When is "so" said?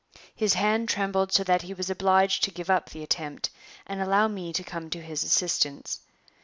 1.31-1.43